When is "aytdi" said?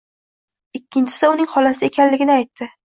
2.43-2.75